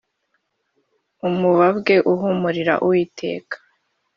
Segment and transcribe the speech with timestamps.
[1.27, 3.55] umubabwe uhumurira Uwiteka